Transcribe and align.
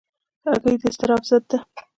هګۍ 0.45 0.75
د 0.79 0.81
اضطراب 0.89 1.21
ضد 1.29 1.43
ده. 1.49 1.57